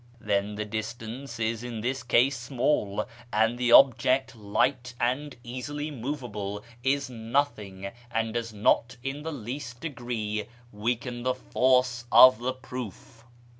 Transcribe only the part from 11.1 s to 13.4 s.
the force of the proof.